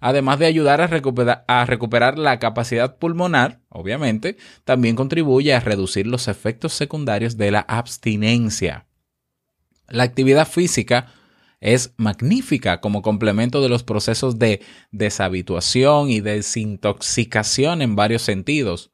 Además 0.00 0.38
de 0.38 0.46
ayudar 0.46 0.80
a 0.80 1.66
recuperar, 1.66 2.18
la 2.18 2.38
capacidad 2.38 2.96
pulmonar, 2.96 3.60
obviamente, 3.68 4.38
también 4.64 4.96
contribuye 4.96 5.52
a 5.52 5.60
reducir 5.60 6.06
los 6.06 6.26
efectos 6.26 6.72
secundarios 6.72 7.36
de 7.36 7.50
la 7.50 7.60
abstinencia. 7.60 8.86
La 9.88 10.04
actividad 10.04 10.48
física 10.48 11.12
es 11.60 11.92
magnífica 11.98 12.80
como 12.80 13.02
complemento 13.02 13.60
de 13.60 13.68
los 13.68 13.82
procesos 13.82 14.38
de 14.38 14.62
deshabituación 14.90 16.08
y 16.08 16.20
desintoxicación 16.22 17.82
en 17.82 17.94
varios 17.94 18.22
sentidos. 18.22 18.90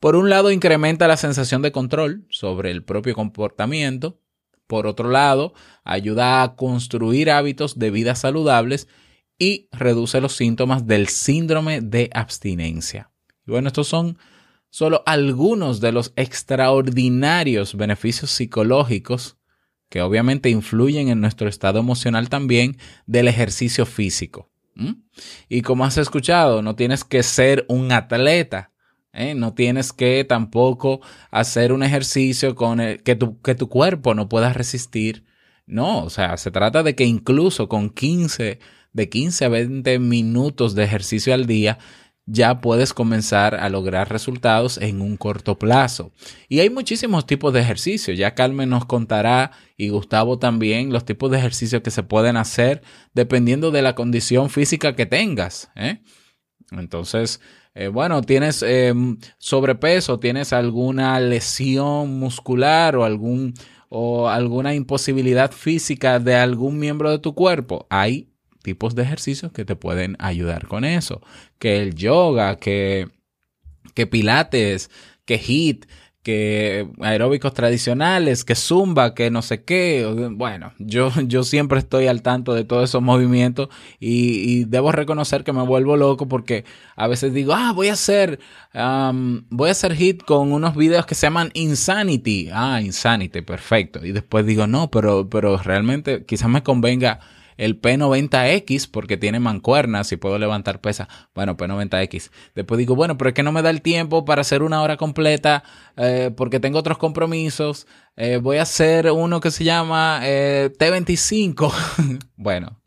Por 0.00 0.16
un 0.16 0.28
lado, 0.28 0.50
incrementa 0.50 1.08
la 1.08 1.16
sensación 1.16 1.62
de 1.62 1.72
control 1.72 2.26
sobre 2.28 2.70
el 2.70 2.84
propio 2.84 3.14
comportamiento. 3.14 4.20
Por 4.66 4.86
otro 4.86 5.10
lado, 5.10 5.54
ayuda 5.84 6.42
a 6.42 6.56
construir 6.56 7.30
hábitos 7.30 7.78
de 7.78 7.90
vida 7.90 8.14
saludables 8.14 8.88
y 9.38 9.68
reduce 9.72 10.20
los 10.20 10.36
síntomas 10.36 10.86
del 10.86 11.08
síndrome 11.08 11.80
de 11.80 12.10
abstinencia. 12.14 13.10
Y 13.46 13.50
bueno, 13.50 13.68
estos 13.68 13.88
son 13.88 14.18
solo 14.70 15.02
algunos 15.06 15.80
de 15.80 15.92
los 15.92 16.12
extraordinarios 16.16 17.76
beneficios 17.76 18.30
psicológicos 18.30 19.36
que 19.88 20.02
obviamente 20.02 20.50
influyen 20.50 21.08
en 21.08 21.20
nuestro 21.20 21.48
estado 21.48 21.78
emocional 21.78 22.28
también 22.28 22.78
del 23.06 23.28
ejercicio 23.28 23.86
físico. 23.86 24.50
Y 25.48 25.62
como 25.62 25.84
has 25.84 25.98
escuchado, 25.98 26.62
no 26.62 26.74
tienes 26.74 27.04
que 27.04 27.22
ser 27.22 27.64
un 27.68 27.92
atleta 27.92 28.72
¿eh? 29.14 29.34
No 29.34 29.54
tienes 29.54 29.92
que 29.92 30.24
tampoco 30.24 31.00
hacer 31.30 31.72
un 31.72 31.82
ejercicio 31.82 32.54
con 32.54 32.80
el, 32.80 33.02
que, 33.02 33.16
tu, 33.16 33.40
que 33.40 33.54
tu 33.54 33.68
cuerpo 33.68 34.14
no 34.14 34.28
pueda 34.28 34.52
resistir. 34.52 35.24
No, 35.66 36.04
o 36.04 36.10
sea, 36.10 36.36
se 36.36 36.50
trata 36.50 36.82
de 36.82 36.94
que 36.94 37.04
incluso 37.04 37.68
con 37.68 37.90
15, 37.90 38.58
de 38.92 39.08
15 39.08 39.44
a 39.44 39.48
20 39.48 39.98
minutos 39.98 40.74
de 40.74 40.84
ejercicio 40.84 41.32
al 41.32 41.46
día, 41.46 41.78
ya 42.26 42.60
puedes 42.60 42.94
comenzar 42.94 43.54
a 43.54 43.68
lograr 43.68 44.10
resultados 44.10 44.78
en 44.78 45.02
un 45.02 45.16
corto 45.16 45.58
plazo. 45.58 46.12
Y 46.48 46.60
hay 46.60 46.70
muchísimos 46.70 47.26
tipos 47.26 47.52
de 47.52 47.60
ejercicios. 47.60 48.16
Ya 48.16 48.34
Carmen 48.34 48.70
nos 48.70 48.86
contará 48.86 49.52
y 49.76 49.90
Gustavo 49.90 50.38
también 50.38 50.92
los 50.92 51.04
tipos 51.04 51.30
de 51.30 51.38
ejercicios 51.38 51.82
que 51.82 51.90
se 51.90 52.02
pueden 52.02 52.36
hacer 52.36 52.82
dependiendo 53.12 53.70
de 53.70 53.82
la 53.82 53.94
condición 53.94 54.48
física 54.48 54.96
que 54.96 55.06
tengas. 55.06 55.70
¿eh? 55.76 56.00
Entonces, 56.70 57.40
eh, 57.74 57.88
bueno, 57.88 58.22
tienes 58.22 58.62
em, 58.62 59.18
sobrepeso, 59.38 60.20
tienes 60.20 60.52
alguna 60.52 61.18
lesión 61.20 62.18
muscular 62.18 62.96
o 62.96 63.04
algún 63.04 63.54
o 63.88 64.28
alguna 64.28 64.74
imposibilidad 64.74 65.52
física 65.52 66.18
de 66.18 66.34
algún 66.34 66.78
miembro 66.78 67.10
de 67.12 67.20
tu 67.20 67.34
cuerpo, 67.34 67.86
hay 67.90 68.28
tipos 68.62 68.96
de 68.96 69.02
ejercicios 69.02 69.52
que 69.52 69.64
te 69.64 69.76
pueden 69.76 70.16
ayudar 70.18 70.66
con 70.66 70.84
eso. 70.84 71.20
Que 71.60 71.80
el 71.80 71.94
yoga, 71.94 72.56
que, 72.56 73.08
que 73.94 74.08
pilates, 74.08 74.90
que 75.24 75.38
hit, 75.38 75.86
que 76.24 76.88
aeróbicos 77.00 77.52
tradicionales, 77.52 78.44
que 78.44 78.54
zumba, 78.54 79.14
que 79.14 79.30
no 79.30 79.42
sé 79.42 79.62
qué. 79.62 80.30
Bueno, 80.32 80.72
yo, 80.78 81.12
yo 81.26 81.44
siempre 81.44 81.78
estoy 81.78 82.08
al 82.08 82.22
tanto 82.22 82.54
de 82.54 82.64
todos 82.64 82.90
esos 82.90 83.02
movimientos 83.02 83.68
y, 84.00 84.64
debo 84.64 84.90
reconocer 84.90 85.44
que 85.44 85.52
me 85.52 85.62
vuelvo 85.62 85.96
loco 85.96 86.26
porque 86.26 86.64
a 86.96 87.06
veces 87.06 87.34
digo, 87.34 87.52
ah, 87.52 87.72
voy 87.72 87.88
a 87.88 87.92
hacer, 87.92 88.40
voy 89.50 89.68
a 89.68 89.72
hacer 89.72 89.94
hit 89.94 90.22
con 90.24 90.52
unos 90.52 90.74
videos 90.74 91.04
que 91.04 91.14
se 91.14 91.26
llaman 91.26 91.50
Insanity. 91.52 92.48
Ah, 92.52 92.80
Insanity, 92.80 93.42
perfecto. 93.42 94.04
Y 94.04 94.12
después 94.12 94.46
digo, 94.46 94.66
no, 94.66 94.90
pero, 94.90 95.28
pero 95.28 95.58
realmente 95.58 96.24
quizás 96.24 96.48
me 96.48 96.62
convenga 96.62 97.20
el 97.56 97.80
P90X 97.80 98.88
porque 98.90 99.16
tiene 99.16 99.40
mancuernas 99.40 100.10
y 100.12 100.16
puedo 100.16 100.38
levantar 100.38 100.80
pesa. 100.80 101.08
Bueno, 101.34 101.56
P90X. 101.56 102.30
Después 102.54 102.78
digo, 102.78 102.94
bueno, 102.94 103.18
pero 103.18 103.28
es 103.28 103.34
que 103.34 103.42
no 103.42 103.52
me 103.52 103.62
da 103.62 103.70
el 103.70 103.82
tiempo 103.82 104.24
para 104.24 104.40
hacer 104.40 104.62
una 104.62 104.82
hora 104.82 104.96
completa 104.96 105.64
eh, 105.96 106.30
porque 106.36 106.60
tengo 106.60 106.78
otros 106.78 106.98
compromisos. 106.98 107.86
Eh, 108.16 108.38
voy 108.38 108.58
a 108.58 108.62
hacer 108.62 109.10
uno 109.10 109.40
que 109.40 109.50
se 109.50 109.64
llama 109.64 110.20
eh, 110.22 110.70
T25. 110.78 111.72
bueno. 112.36 112.80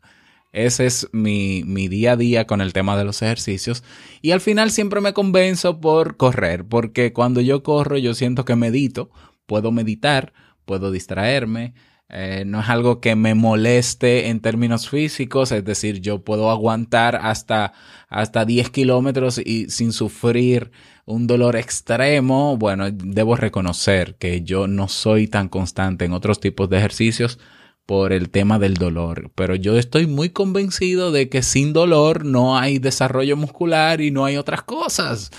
Ese 0.50 0.86
es 0.86 1.08
mi, 1.12 1.62
mi 1.64 1.88
día 1.88 2.12
a 2.12 2.16
día 2.16 2.46
con 2.46 2.62
el 2.62 2.72
tema 2.72 2.96
de 2.96 3.04
los 3.04 3.20
ejercicios. 3.20 3.84
Y 4.22 4.30
al 4.30 4.40
final 4.40 4.70
siempre 4.70 5.02
me 5.02 5.12
convenzo 5.12 5.78
por 5.78 6.16
correr, 6.16 6.64
porque 6.64 7.12
cuando 7.12 7.42
yo 7.42 7.62
corro 7.62 7.98
yo 7.98 8.14
siento 8.14 8.46
que 8.46 8.56
medito, 8.56 9.10
puedo 9.46 9.72
meditar, 9.72 10.32
puedo 10.64 10.90
distraerme, 10.90 11.74
eh, 12.10 12.44
no 12.46 12.60
es 12.60 12.68
algo 12.70 13.00
que 13.00 13.16
me 13.16 13.34
moleste 13.34 14.28
en 14.28 14.40
términos 14.40 14.88
físicos, 14.88 15.52
es 15.52 15.64
decir, 15.64 16.00
yo 16.00 16.22
puedo 16.24 16.50
aguantar 16.50 17.16
hasta, 17.16 17.74
hasta 18.08 18.46
10 18.46 18.70
kilómetros 18.70 19.38
y 19.38 19.68
sin 19.68 19.92
sufrir 19.92 20.70
un 21.04 21.26
dolor 21.26 21.56
extremo. 21.56 22.56
Bueno, 22.56 22.90
debo 22.90 23.36
reconocer 23.36 24.16
que 24.16 24.42
yo 24.42 24.66
no 24.68 24.88
soy 24.88 25.28
tan 25.28 25.48
constante 25.48 26.06
en 26.06 26.12
otros 26.14 26.40
tipos 26.40 26.70
de 26.70 26.78
ejercicios 26.78 27.38
por 27.84 28.12
el 28.12 28.30
tema 28.30 28.58
del 28.58 28.74
dolor, 28.74 29.30
pero 29.34 29.54
yo 29.54 29.78
estoy 29.78 30.06
muy 30.06 30.30
convencido 30.30 31.10
de 31.10 31.30
que 31.30 31.42
sin 31.42 31.72
dolor 31.72 32.24
no 32.24 32.58
hay 32.58 32.78
desarrollo 32.78 33.36
muscular 33.36 34.00
y 34.02 34.10
no 34.10 34.24
hay 34.26 34.36
otras 34.36 34.62
cosas. 34.62 35.30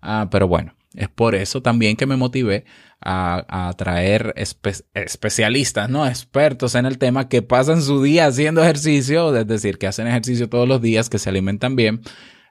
Ah, 0.00 0.28
pero 0.30 0.46
bueno, 0.46 0.74
es 0.98 1.08
por 1.08 1.36
eso 1.36 1.62
también 1.62 1.96
que 1.96 2.06
me 2.06 2.16
motivé 2.16 2.64
a, 3.00 3.68
a 3.68 3.72
traer 3.74 4.34
espe 4.36 4.72
especialistas, 4.94 5.88
¿no? 5.88 6.04
Expertos 6.04 6.74
en 6.74 6.86
el 6.86 6.98
tema 6.98 7.28
que 7.28 7.40
pasan 7.40 7.82
su 7.82 8.02
día 8.02 8.26
haciendo 8.26 8.62
ejercicio, 8.62 9.34
es 9.36 9.46
decir, 9.46 9.78
que 9.78 9.86
hacen 9.86 10.08
ejercicio 10.08 10.48
todos 10.48 10.66
los 10.66 10.82
días, 10.82 11.08
que 11.08 11.20
se 11.20 11.30
alimentan 11.30 11.76
bien. 11.76 12.00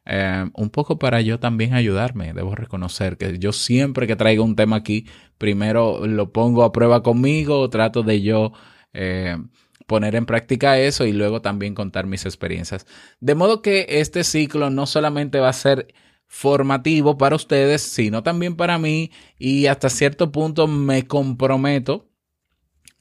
Eh, 0.06 0.50
un 0.54 0.70
poco 0.70 0.98
para 0.98 1.20
yo 1.20 1.42
también 1.42 1.74
ayudarme. 1.74 2.32
Debo 2.34 2.56
reconocer 2.56 3.18
que 3.18 3.38
yo 3.38 3.52
siempre 3.52 4.08
que 4.08 4.16
traigo 4.16 4.46
un 4.46 4.56
tema 4.56 4.78
aquí, 4.78 5.06
primero 5.38 6.08
lo 6.08 6.32
pongo 6.32 6.64
a 6.64 6.72
prueba 6.72 7.04
conmigo, 7.04 7.70
trato 7.70 8.04
de 8.04 8.22
yo 8.22 8.54
eh, 8.94 9.36
poner 9.88 10.16
en 10.16 10.26
práctica 10.26 10.80
eso 10.80 11.06
y 11.06 11.12
luego 11.12 11.42
también 11.42 11.76
contar 11.76 12.08
mis 12.08 12.26
experiencias. 12.26 12.88
De 13.20 13.36
modo 13.36 13.62
que 13.62 13.86
este 13.90 14.24
ciclo 14.24 14.70
no 14.70 14.86
solamente 14.86 15.42
va 15.42 15.50
a 15.50 15.54
ser 15.54 15.94
formativo 16.28 17.18
para 17.18 17.36
ustedes, 17.36 17.82
sino 17.82 18.24
también 18.24 18.56
para 18.56 18.78
mí 18.78 19.12
y 19.40 19.68
hasta 19.68 19.90
cierto 19.90 20.32
punto 20.32 20.68
me 20.68 21.08
comprometo 21.08 22.10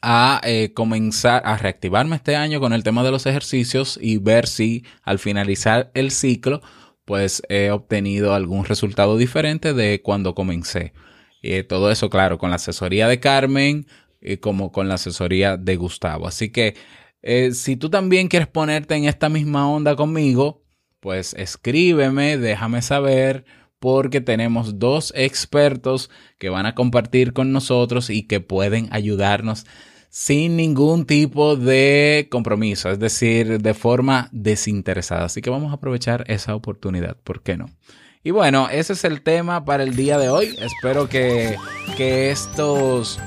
a 0.02 0.40
eh, 0.44 0.72
comenzar 0.72 1.42
a 1.44 1.56
reactivarme 1.56 2.16
este 2.16 2.36
año 2.36 2.60
con 2.60 2.72
el 2.72 2.82
tema 2.82 3.02
de 3.02 3.10
los 3.10 3.26
ejercicios 3.26 3.98
y 4.00 4.18
ver 4.18 4.46
si 4.46 4.84
al 5.02 5.18
finalizar 5.18 5.90
el 5.94 6.10
ciclo 6.10 6.62
pues 7.04 7.42
he 7.48 7.70
obtenido 7.70 8.34
algún 8.34 8.64
resultado 8.64 9.16
diferente 9.16 9.74
de 9.74 10.02
cuando 10.02 10.34
comencé. 10.34 10.92
Eh, 11.42 11.62
todo 11.62 11.90
eso, 11.90 12.10
claro, 12.10 12.36
con 12.38 12.50
la 12.50 12.56
asesoría 12.56 13.06
de 13.06 13.20
Carmen 13.20 13.86
y 14.20 14.38
como 14.38 14.72
con 14.72 14.88
la 14.88 14.94
asesoría 14.94 15.56
de 15.56 15.76
Gustavo. 15.76 16.26
Así 16.26 16.50
que 16.50 16.74
eh, 17.22 17.52
si 17.52 17.76
tú 17.76 17.90
también 17.90 18.28
quieres 18.28 18.48
ponerte 18.48 18.96
en 18.96 19.04
esta 19.04 19.28
misma 19.28 19.70
onda 19.70 19.94
conmigo, 19.94 20.65
pues 21.06 21.34
escríbeme, 21.34 22.36
déjame 22.36 22.82
saber, 22.82 23.44
porque 23.78 24.20
tenemos 24.20 24.80
dos 24.80 25.12
expertos 25.14 26.10
que 26.36 26.48
van 26.48 26.66
a 26.66 26.74
compartir 26.74 27.32
con 27.32 27.52
nosotros 27.52 28.10
y 28.10 28.26
que 28.26 28.40
pueden 28.40 28.88
ayudarnos 28.90 29.66
sin 30.08 30.56
ningún 30.56 31.06
tipo 31.06 31.54
de 31.54 32.26
compromiso, 32.28 32.90
es 32.90 32.98
decir, 32.98 33.62
de 33.62 33.72
forma 33.72 34.28
desinteresada. 34.32 35.26
Así 35.26 35.42
que 35.42 35.48
vamos 35.48 35.70
a 35.70 35.76
aprovechar 35.76 36.24
esa 36.26 36.56
oportunidad, 36.56 37.16
¿por 37.22 37.40
qué 37.40 37.56
no? 37.56 37.66
Y 38.24 38.32
bueno, 38.32 38.68
ese 38.68 38.94
es 38.94 39.04
el 39.04 39.22
tema 39.22 39.64
para 39.64 39.84
el 39.84 39.94
día 39.94 40.18
de 40.18 40.28
hoy. 40.28 40.56
Espero 40.60 41.08
que, 41.08 41.54
que 41.96 42.32
estos 42.32 43.20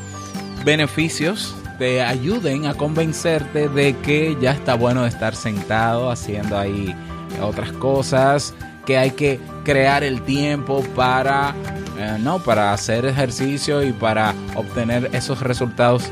beneficios 0.65 1.55
te 1.77 2.01
ayuden 2.01 2.65
a 2.65 2.73
convencerte 2.73 3.69
de 3.69 3.95
que 3.99 4.35
ya 4.41 4.51
está 4.51 4.73
bueno 4.73 5.05
estar 5.05 5.33
sentado 5.33 6.11
haciendo 6.11 6.57
ahí 6.57 6.93
otras 7.41 7.71
cosas, 7.73 8.53
que 8.85 8.97
hay 8.97 9.11
que 9.11 9.39
crear 9.63 10.03
el 10.03 10.21
tiempo 10.21 10.83
para, 10.95 11.53
eh, 11.97 12.17
no, 12.19 12.39
para 12.39 12.73
hacer 12.73 13.05
ejercicio 13.05 13.83
y 13.83 13.93
para 13.93 14.33
obtener 14.55 15.09
esos 15.13 15.41
resultados 15.41 16.09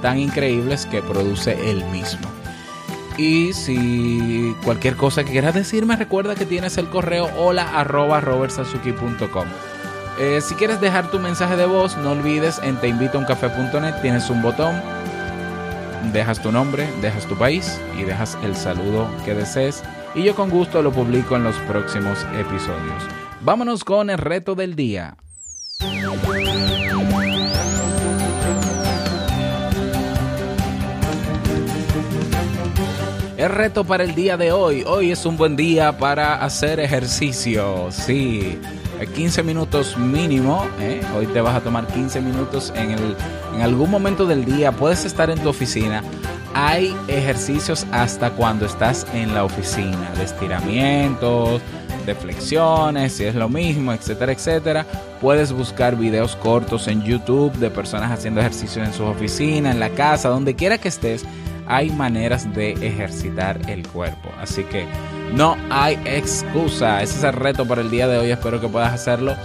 tan 0.00 0.18
increíbles 0.18 0.86
que 0.86 1.02
produce 1.02 1.70
él 1.70 1.84
mismo. 1.86 2.28
Y 3.16 3.52
si 3.52 4.56
cualquier 4.64 4.96
cosa 4.96 5.24
que 5.24 5.32
quieras 5.32 5.54
decirme, 5.54 5.96
recuerda 5.96 6.34
que 6.34 6.46
tienes 6.46 6.78
el 6.78 6.88
correo 6.88 7.28
hola 7.36 7.68
arroba 7.78 8.20
robertsazuki.com. 8.20 9.46
Eh, 10.18 10.40
si 10.40 10.54
quieres 10.54 10.80
dejar 10.80 11.10
tu 11.10 11.18
mensaje 11.18 11.56
de 11.56 11.66
voz, 11.66 11.96
no 11.96 12.12
olvides 12.12 12.60
en 12.62 12.76
teinvitouncafe.net 12.76 13.94
tienes 14.02 14.30
un 14.30 14.40
botón, 14.40 14.80
dejas 16.12 16.40
tu 16.40 16.52
nombre, 16.52 16.88
dejas 17.02 17.26
tu 17.26 17.36
país 17.36 17.80
y 17.98 18.04
dejas 18.04 18.38
el 18.42 18.54
saludo 18.54 19.10
que 19.24 19.34
desees 19.34 19.82
y 20.14 20.24
yo 20.24 20.34
con 20.34 20.50
gusto 20.50 20.82
lo 20.82 20.92
publico 20.92 21.36
en 21.36 21.44
los 21.44 21.56
próximos 21.60 22.18
episodios. 22.38 23.02
Vámonos 23.42 23.84
con 23.84 24.10
el 24.10 24.18
reto 24.18 24.54
del 24.54 24.74
día. 24.76 25.16
El 33.36 33.48
reto 33.48 33.84
para 33.84 34.04
el 34.04 34.14
día 34.14 34.36
de 34.36 34.52
hoy. 34.52 34.84
Hoy 34.86 35.12
es 35.12 35.24
un 35.24 35.38
buen 35.38 35.56
día 35.56 35.96
para 35.96 36.44
hacer 36.44 36.78
ejercicio. 36.78 37.88
Sí, 37.90 38.58
15 39.14 39.42
minutos 39.42 39.96
mínimo. 39.96 40.66
¿eh? 40.78 41.00
Hoy 41.16 41.26
te 41.26 41.40
vas 41.40 41.54
a 41.54 41.60
tomar 41.62 41.86
15 41.86 42.20
minutos 42.20 42.70
en, 42.76 42.90
el, 42.90 43.16
en 43.54 43.62
algún 43.62 43.90
momento 43.90 44.26
del 44.26 44.44
día. 44.44 44.72
Puedes 44.72 45.06
estar 45.06 45.30
en 45.30 45.38
tu 45.38 45.48
oficina. 45.48 46.02
Hay 46.54 46.96
ejercicios 47.08 47.86
hasta 47.92 48.30
cuando 48.30 48.66
estás 48.66 49.06
en 49.14 49.34
la 49.34 49.44
oficina. 49.44 50.10
De 50.16 50.24
estiramientos, 50.24 51.60
de 52.06 52.14
flexiones, 52.14 53.12
si 53.12 53.24
es 53.24 53.34
lo 53.34 53.48
mismo, 53.48 53.92
etcétera, 53.92 54.32
etcétera. 54.32 54.86
Puedes 55.20 55.52
buscar 55.52 55.96
videos 55.96 56.36
cortos 56.36 56.88
en 56.88 57.02
YouTube 57.02 57.52
de 57.54 57.70
personas 57.70 58.10
haciendo 58.10 58.40
ejercicios 58.40 58.86
en 58.86 58.92
su 58.92 59.04
oficina, 59.04 59.70
en 59.70 59.80
la 59.80 59.90
casa, 59.90 60.28
donde 60.28 60.54
quiera 60.56 60.78
que 60.78 60.88
estés 60.88 61.24
hay 61.70 61.88
maneras 61.90 62.52
de 62.52 62.72
ejercitar 62.72 63.60
el 63.70 63.86
cuerpo. 63.86 64.28
Así 64.40 64.64
que 64.64 64.86
no 65.34 65.56
hay 65.70 65.96
excusa. 66.04 67.00
Ese 67.00 67.18
es 67.18 67.22
el 67.22 67.32
reto 67.32 67.64
para 67.64 67.80
el 67.80 67.90
día 67.90 68.08
de 68.08 68.18
hoy. 68.18 68.30
Espero 68.32 68.60
que 68.60 68.66
puedas 68.66 68.92
hacerlo 68.92 69.36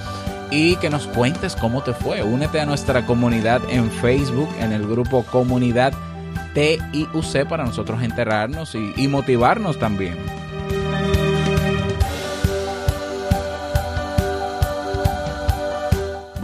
y 0.49 0.75
que 0.77 0.89
nos 0.89 1.05
cuentes 1.05 1.55
cómo 1.55 1.83
te 1.83 1.93
fue. 1.93 2.23
Únete 2.23 2.59
a 2.59 2.65
nuestra 2.65 3.05
comunidad 3.05 3.61
en 3.69 3.91
Facebook, 3.91 4.49
en 4.59 4.73
el 4.73 4.87
grupo 4.87 5.23
Comunidad 5.23 5.93
TIUC 6.55 7.47
para 7.47 7.65
nosotros 7.65 8.01
enterrarnos 8.01 8.73
y, 8.73 8.93
y 8.95 9.07
motivarnos 9.07 9.77
también. 9.77 10.17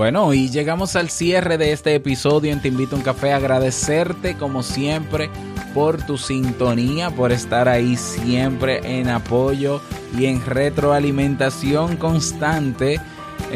Bueno, 0.01 0.33
y 0.33 0.49
llegamos 0.49 0.95
al 0.95 1.09
cierre 1.09 1.57
de 1.59 1.73
este 1.73 1.93
episodio 1.93 2.51
en 2.51 2.61
Te 2.61 2.69
Invito 2.69 2.95
a 2.95 2.99
un 2.99 3.03
Café. 3.03 3.33
Agradecerte 3.33 4.35
como 4.35 4.63
siempre 4.63 5.29
por 5.73 6.01
tu 6.01 6.17
sintonía, 6.17 7.11
por 7.11 7.31
estar 7.31 7.69
ahí 7.69 7.95
siempre 7.97 8.99
en 8.99 9.09
apoyo 9.09 9.79
y 10.17 10.25
en 10.25 10.43
retroalimentación 10.43 11.97
constante. 11.97 12.99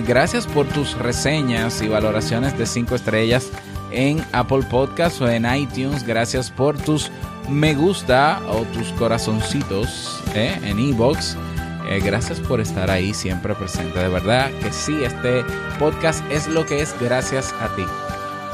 Gracias 0.07 0.45
por 0.45 0.67
tus 0.67 0.97
reseñas 0.97 1.81
y 1.81 1.87
valoraciones 1.87 2.57
de 2.57 2.65
5 2.65 2.95
estrellas 2.95 3.49
en 3.91 4.23
Apple 4.31 4.63
Podcast 4.69 5.21
o 5.21 5.29
en 5.29 5.45
iTunes. 5.45 6.03
Gracias 6.05 6.51
por 6.51 6.77
tus 6.77 7.11
me 7.49 7.75
gusta 7.75 8.41
o 8.49 8.63
tus 8.73 8.91
corazoncitos 8.93 10.21
¿eh? 10.33 10.59
en 10.63 10.79
iBox. 10.79 11.37
Eh, 11.87 11.99
gracias 12.03 12.39
por 12.39 12.59
estar 12.59 12.89
ahí 12.89 13.13
siempre 13.13 13.53
presente. 13.53 13.99
De 13.99 14.07
verdad 14.07 14.49
que 14.61 14.71
sí, 14.73 15.03
este 15.03 15.43
podcast 15.77 16.23
es 16.31 16.47
lo 16.47 16.65
que 16.65 16.81
es 16.81 16.95
gracias 16.99 17.53
a 17.61 17.67
ti. 17.75 17.83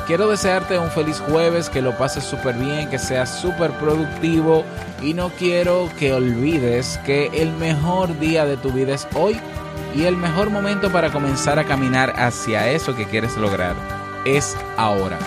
Quiero 0.07 0.29
desearte 0.29 0.77
un 0.77 0.89
feliz 0.89 1.21
jueves, 1.29 1.69
que 1.69 1.81
lo 1.81 1.97
pases 1.97 2.23
súper 2.25 2.55
bien, 2.55 2.89
que 2.89 2.99
seas 2.99 3.39
súper 3.39 3.71
productivo 3.71 4.65
y 5.01 5.13
no 5.13 5.29
quiero 5.29 5.89
que 5.97 6.11
olvides 6.11 6.99
que 7.05 7.27
el 7.27 7.51
mejor 7.53 8.19
día 8.19 8.45
de 8.45 8.57
tu 8.57 8.71
vida 8.71 8.95
es 8.95 9.07
hoy 9.15 9.39
y 9.95 10.03
el 10.03 10.17
mejor 10.17 10.49
momento 10.49 10.91
para 10.91 11.11
comenzar 11.11 11.59
a 11.59 11.63
caminar 11.63 12.13
hacia 12.17 12.69
eso 12.69 12.95
que 12.95 13.05
quieres 13.05 13.37
lograr 13.37 14.00
es 14.25 14.57
ahora. 14.77 15.19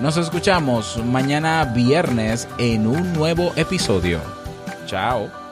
Nos 0.00 0.16
escuchamos 0.16 1.02
mañana 1.04 1.64
viernes 1.64 2.48
en 2.58 2.86
un 2.86 3.12
nuevo 3.12 3.52
episodio. 3.56 4.20
Chao. 4.86 5.45